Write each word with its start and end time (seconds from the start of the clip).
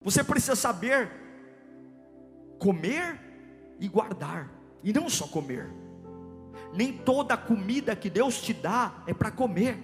Você 0.00 0.22
precisa 0.22 0.54
saber 0.56 1.10
comer 2.58 3.20
e 3.78 3.88
guardar, 3.88 4.50
e 4.82 4.92
não 4.92 5.08
só 5.08 5.26
comer. 5.26 5.70
Nem 6.72 6.92
toda 6.92 7.36
comida 7.36 7.94
que 7.94 8.10
Deus 8.10 8.40
te 8.40 8.52
dá 8.52 9.02
é 9.06 9.14
para 9.14 9.30
comer. 9.30 9.78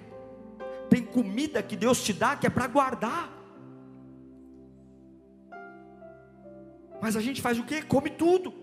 Tem 0.88 1.04
comida 1.04 1.62
que 1.62 1.76
Deus 1.76 2.02
te 2.02 2.12
dá 2.12 2.36
que 2.36 2.46
é 2.46 2.50
para 2.50 2.66
guardar. 2.66 3.30
Mas 7.00 7.16
a 7.16 7.20
gente 7.20 7.42
faz 7.42 7.58
o 7.58 7.64
que? 7.64 7.82
Come 7.82 8.10
tudo. 8.10 8.54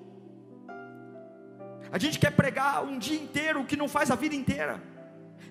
A 1.92 1.98
gente 1.98 2.20
quer 2.20 2.32
pregar 2.32 2.84
um 2.84 2.98
dia 2.98 3.20
inteiro 3.20 3.62
o 3.62 3.66
que 3.66 3.76
não 3.76 3.88
faz 3.88 4.12
a 4.12 4.16
vida 4.16 4.36
inteira. 4.36 4.82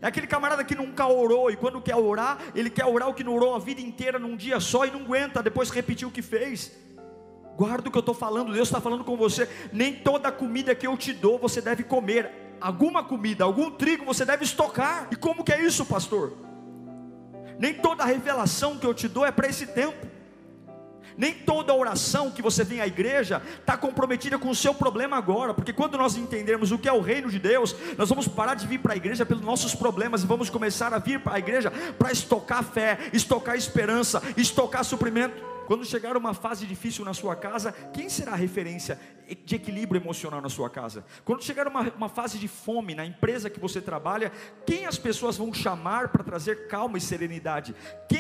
É 0.01 0.07
aquele 0.07 0.27
camarada 0.27 0.63
que 0.65 0.75
nunca 0.75 1.07
orou 1.07 1.51
e 1.51 1.57
quando 1.57 1.81
quer 1.81 1.97
orar, 1.97 2.39
ele 2.55 2.71
quer 2.71 2.87
orar 2.87 3.09
o 3.09 3.15
que 3.15 3.25
não 3.25 3.35
orou 3.35 3.55
a 3.55 3.59
vida 3.59 3.81
inteira 3.81 4.19
num 4.19 4.37
dia 4.37 4.61
só 4.61 4.85
e 4.85 4.91
não 4.91 5.01
aguenta 5.01 5.43
depois 5.43 5.71
repetir 5.71 6.07
o 6.07 6.11
que 6.11 6.23
fez. 6.23 6.73
Guarda 7.57 7.89
o 7.89 7.91
que 7.91 7.99
eu 7.99 8.01
estou 8.01 8.15
falando, 8.15 8.53
Deus 8.53 8.69
está 8.69 8.81
falando 8.81 9.03
com 9.03 9.17
você. 9.17 9.49
Nem 9.73 9.93
toda 9.93 10.31
comida 10.31 10.75
que 10.75 10.87
eu 10.87 10.97
te 10.97 11.13
dou 11.13 11.39
você 11.39 11.61
deve 11.61 11.83
comer. 11.83 12.31
Alguma 12.61 13.03
comida, 13.03 13.45
algum 13.45 13.71
trigo 13.71 14.05
você 14.05 14.25
deve 14.25 14.45
estocar. 14.45 15.09
E 15.11 15.17
como 15.17 15.43
que 15.43 15.53
é 15.53 15.61
isso, 15.61 15.85
pastor? 15.85 16.37
Nem 17.59 17.75
toda 17.75 18.05
revelação 18.05 18.79
que 18.79 18.87
eu 18.87 18.95
te 18.95 19.09
dou 19.09 19.27
é 19.27 19.33
para 19.33 19.49
esse 19.49 19.67
tempo. 19.67 20.08
Nem 21.19 21.35
toda 21.35 21.75
oração 21.75 22.31
que 22.31 22.41
você 22.41 22.63
vem 22.63 22.81
à 22.81 22.87
igreja 22.87 23.43
está 23.59 23.77
comprometida 23.77 24.39
com 24.39 24.49
o 24.49 24.55
seu 24.55 24.73
problema 24.73 25.17
agora, 25.17 25.53
porque 25.53 25.73
quando 25.73 25.99
nós 25.99 26.17
entendermos 26.17 26.71
o 26.71 26.79
que 26.79 26.89
é 26.89 26.93
o 26.93 27.01
reino 27.01 27.29
de 27.29 27.41
Deus, 27.41 27.75
nós 27.99 28.09
vamos 28.09 28.29
parar 28.29 28.55
de 28.55 28.69
vir 28.69 28.79
para 28.79 28.95
a 28.95 28.97
igreja 28.97 29.27
pelos 29.27 29.43
nossos 29.43 29.75
problemas 29.75 30.23
e 30.23 30.27
vamos 30.29 30.49
começar 30.49 30.95
a 30.95 30.99
vir 30.99 31.19
para 31.19 31.35
a 31.35 31.39
igreja 31.41 31.73
para 31.99 32.13
estocar 32.13 32.63
fé, 32.63 33.11
estocar 33.13 33.57
esperança, 33.57 34.23
estocar 34.37 34.85
suprimento. 34.85 35.49
Quando 35.69 35.85
chegar 35.85 36.17
uma 36.17 36.33
fase 36.33 36.65
difícil 36.65 37.05
na 37.05 37.13
sua 37.13 37.37
casa, 37.37 37.73
quem 37.93 38.09
será 38.09 38.33
a 38.33 38.37
referência 38.37 38.99
de 39.45 39.57
equilíbrio 39.57 40.01
emocional 40.01 40.41
na 40.41 40.49
sua 40.49 40.71
casa? 40.71 41.05
Quando 41.27 41.45
chegar 41.45 41.69
uma, 41.69 41.83
uma 41.95 42.09
fase 42.09 42.39
de 42.39 42.49
fome 42.49 42.95
na 42.95 43.05
empresa 43.05 43.51
que 43.51 43.61
você 43.61 43.79
trabalha, 43.79 44.33
quem 44.65 44.87
as 44.87 44.97
pessoas 44.97 45.37
vão 45.37 45.53
chamar 45.53 46.09
para 46.09 46.25
trazer 46.25 46.69
calma 46.69 46.97
e 46.97 47.03
serenidade? 47.03 47.75
Quem 48.09 48.18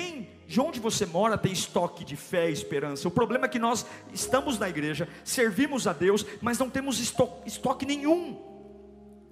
de 0.48 0.62
onde 0.62 0.80
você 0.80 1.04
mora 1.04 1.36
tem 1.36 1.52
estoque 1.52 2.02
de 2.02 2.16
fé 2.16 2.48
e 2.48 2.52
esperança. 2.54 3.06
O 3.06 3.10
problema 3.10 3.44
é 3.44 3.48
que 3.50 3.58
nós 3.58 3.84
estamos 4.14 4.58
na 4.58 4.66
igreja, 4.66 5.06
servimos 5.22 5.86
a 5.86 5.92
Deus, 5.92 6.24
mas 6.40 6.58
não 6.58 6.70
temos 6.70 6.98
estoque, 6.98 7.84
nenhum. 7.84 8.34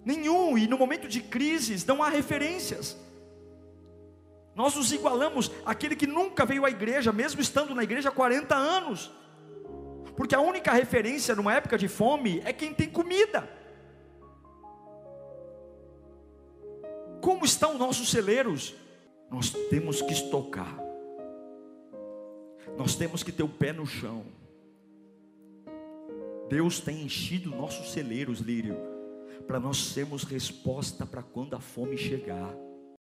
Nenhum, 0.05 0.59
e 0.59 0.69
no 0.69 0.77
momento 0.77 1.09
de 1.09 1.23
crises 1.23 1.87
não 1.87 2.03
há 2.03 2.11
referências. 2.11 2.99
Nós 4.55 4.75
nos 4.75 4.93
igualamos 4.93 5.51
àquele 5.65 5.97
que 5.97 6.07
nunca 6.07 6.45
veio 6.45 6.67
à 6.67 6.71
igreja, 6.71 7.11
mesmo 7.15 7.41
estando 7.41 7.75
na 7.75 7.83
igreja 7.83 8.11
há 8.11 8.13
40 8.13 8.55
anos. 8.55 9.11
Porque 10.19 10.35
a 10.35 10.41
única 10.41 10.71
referência 10.71 11.35
numa 11.35 11.55
época 11.55 11.79
de 11.79 11.89
fome 11.89 12.43
é 12.45 12.53
quem 12.53 12.75
tem 12.75 12.91
comida. 12.91 13.49
Como 17.23 17.43
estão 17.47 17.79
nossos 17.79 18.11
celeiros? 18.11 18.75
Nós 19.31 19.49
temos 19.71 20.03
que 20.03 20.13
estocar. 20.13 20.86
Nós 22.77 22.97
temos 22.97 23.23
que 23.23 23.33
ter 23.33 23.43
o 23.43 23.49
pé 23.49 23.73
no 23.73 23.87
chão. 23.87 24.25
Deus 26.49 26.81
tem 26.81 27.03
enchido 27.03 27.51
nossos 27.51 27.93
celeiros, 27.93 28.39
Lírio, 28.41 28.77
para 29.47 29.59
nós 29.59 29.79
sermos 29.79 30.25
resposta 30.25 31.05
para 31.05 31.23
quando 31.23 31.55
a 31.55 31.61
fome 31.61 31.97
chegar. 31.97 32.66